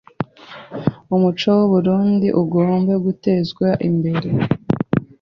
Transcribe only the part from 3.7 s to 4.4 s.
imbere